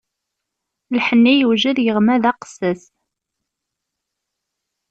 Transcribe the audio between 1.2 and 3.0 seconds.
yewjed, yeɣma d aqessas.